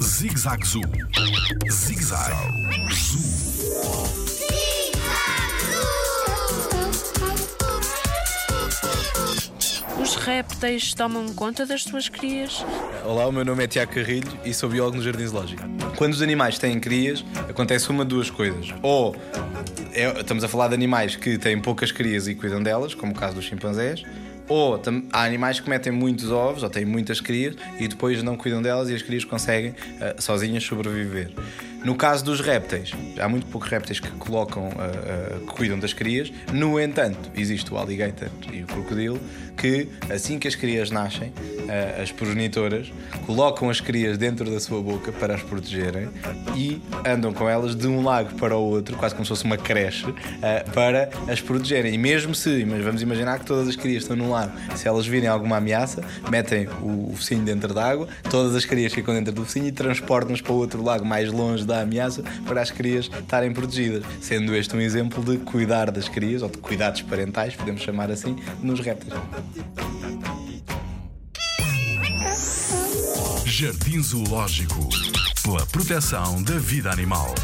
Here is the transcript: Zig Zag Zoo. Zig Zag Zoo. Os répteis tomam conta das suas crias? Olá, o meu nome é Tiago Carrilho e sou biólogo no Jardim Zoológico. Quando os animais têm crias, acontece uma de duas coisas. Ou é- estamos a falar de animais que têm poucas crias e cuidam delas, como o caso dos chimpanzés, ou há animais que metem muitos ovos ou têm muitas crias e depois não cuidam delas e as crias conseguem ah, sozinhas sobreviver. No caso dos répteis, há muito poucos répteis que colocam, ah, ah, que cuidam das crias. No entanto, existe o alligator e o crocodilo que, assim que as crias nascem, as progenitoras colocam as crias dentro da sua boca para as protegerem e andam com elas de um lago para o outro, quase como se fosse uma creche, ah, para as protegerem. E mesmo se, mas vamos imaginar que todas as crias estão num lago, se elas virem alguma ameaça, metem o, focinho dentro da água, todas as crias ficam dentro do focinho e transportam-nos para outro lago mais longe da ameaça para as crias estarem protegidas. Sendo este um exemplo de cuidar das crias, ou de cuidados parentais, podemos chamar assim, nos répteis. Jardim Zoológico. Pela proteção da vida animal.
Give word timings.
Zig 0.00 0.38
Zag 0.38 0.64
Zoo. 0.64 0.80
Zig 1.68 2.00
Zag 2.00 2.32
Zoo. 2.92 4.04
Os 10.00 10.16
répteis 10.16 10.92
tomam 10.92 11.26
conta 11.34 11.64
das 11.66 11.82
suas 11.82 12.08
crias? 12.08 12.64
Olá, 13.04 13.26
o 13.26 13.32
meu 13.32 13.44
nome 13.44 13.64
é 13.64 13.66
Tiago 13.66 13.92
Carrilho 13.92 14.30
e 14.44 14.52
sou 14.52 14.68
biólogo 14.68 14.96
no 14.98 15.02
Jardim 15.02 15.26
Zoológico. 15.26 15.62
Quando 15.96 16.12
os 16.12 16.22
animais 16.22 16.58
têm 16.58 16.78
crias, 16.78 17.24
acontece 17.48 17.88
uma 17.90 18.04
de 18.04 18.10
duas 18.10 18.30
coisas. 18.30 18.74
Ou 18.82 19.16
é- 19.92 20.20
estamos 20.20 20.44
a 20.44 20.48
falar 20.48 20.68
de 20.68 20.74
animais 20.74 21.16
que 21.16 21.38
têm 21.38 21.60
poucas 21.60 21.90
crias 21.90 22.28
e 22.28 22.34
cuidam 22.34 22.62
delas, 22.62 22.94
como 22.94 23.12
o 23.12 23.14
caso 23.14 23.36
dos 23.36 23.44
chimpanzés, 23.44 24.04
ou 24.48 24.80
há 25.12 25.24
animais 25.24 25.60
que 25.60 25.68
metem 25.68 25.92
muitos 25.92 26.30
ovos 26.30 26.62
ou 26.62 26.70
têm 26.70 26.84
muitas 26.84 27.20
crias 27.20 27.54
e 27.78 27.88
depois 27.88 28.22
não 28.22 28.36
cuidam 28.36 28.60
delas 28.60 28.88
e 28.90 28.94
as 28.94 29.02
crias 29.02 29.24
conseguem 29.24 29.74
ah, 30.00 30.14
sozinhas 30.18 30.64
sobreviver. 30.64 31.30
No 31.84 31.94
caso 31.94 32.24
dos 32.24 32.40
répteis, 32.40 32.92
há 33.20 33.28
muito 33.28 33.46
poucos 33.46 33.68
répteis 33.68 34.00
que 34.00 34.10
colocam, 34.12 34.70
ah, 34.78 34.90
ah, 34.90 35.38
que 35.40 35.46
cuidam 35.46 35.78
das 35.78 35.92
crias. 35.92 36.32
No 36.52 36.80
entanto, 36.80 37.30
existe 37.34 37.72
o 37.72 37.76
alligator 37.76 38.28
e 38.52 38.62
o 38.62 38.66
crocodilo 38.66 39.20
que, 39.56 39.88
assim 40.10 40.38
que 40.38 40.48
as 40.48 40.54
crias 40.54 40.90
nascem, 40.90 41.32
as 42.00 42.12
progenitoras 42.12 42.92
colocam 43.26 43.70
as 43.70 43.80
crias 43.80 44.18
dentro 44.18 44.50
da 44.50 44.60
sua 44.60 44.80
boca 44.80 45.12
para 45.12 45.34
as 45.34 45.42
protegerem 45.42 46.08
e 46.56 46.80
andam 47.06 47.32
com 47.32 47.48
elas 47.48 47.74
de 47.74 47.86
um 47.86 48.02
lago 48.02 48.34
para 48.34 48.56
o 48.56 48.62
outro, 48.62 48.96
quase 48.96 49.14
como 49.14 49.24
se 49.24 49.28
fosse 49.28 49.44
uma 49.44 49.56
creche, 49.56 50.06
ah, 50.42 50.64
para 50.72 51.10
as 51.28 51.40
protegerem. 51.40 51.94
E 51.94 51.98
mesmo 51.98 52.34
se, 52.34 52.64
mas 52.64 52.82
vamos 52.84 53.02
imaginar 53.02 53.38
que 53.38 53.46
todas 53.46 53.68
as 53.68 53.76
crias 53.76 54.02
estão 54.02 54.16
num 54.16 54.30
lago, 54.30 54.52
se 54.76 54.88
elas 54.88 55.06
virem 55.06 55.28
alguma 55.28 55.56
ameaça, 55.56 56.02
metem 56.30 56.68
o, 56.82 57.14
focinho 57.14 57.44
dentro 57.44 57.72
da 57.72 57.84
água, 57.84 58.08
todas 58.30 58.54
as 58.54 58.64
crias 58.64 58.92
ficam 58.92 59.14
dentro 59.14 59.32
do 59.32 59.44
focinho 59.44 59.66
e 59.66 59.72
transportam-nos 59.72 60.40
para 60.40 60.52
outro 60.52 60.82
lago 60.82 61.04
mais 61.04 61.30
longe 61.30 61.64
da 61.64 61.80
ameaça 61.80 62.22
para 62.46 62.60
as 62.60 62.70
crias 62.70 63.10
estarem 63.20 63.52
protegidas. 63.52 64.04
Sendo 64.20 64.54
este 64.54 64.74
um 64.76 64.80
exemplo 64.80 65.22
de 65.22 65.38
cuidar 65.38 65.90
das 65.90 66.08
crias, 66.08 66.42
ou 66.42 66.48
de 66.48 66.58
cuidados 66.58 67.02
parentais, 67.02 67.54
podemos 67.54 67.82
chamar 67.82 68.10
assim, 68.10 68.36
nos 68.62 68.80
répteis. 68.80 69.14
Jardim 73.46 74.02
Zoológico. 74.02 74.88
Pela 75.42 75.64
proteção 75.66 76.42
da 76.42 76.58
vida 76.58 76.90
animal. 76.90 77.34